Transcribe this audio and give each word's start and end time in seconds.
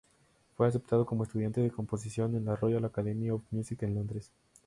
Fue 0.57 0.67
aceptado 0.67 1.05
como 1.05 1.25
estudiante 1.25 1.61
de 1.61 1.69
composición 1.69 2.33
en 2.35 2.45
la 2.45 2.55
Royal 2.55 2.83
Academy 2.85 3.29
of 3.29 3.43
Music 3.51 3.83
en 3.83 3.93
Londres. 3.93 4.31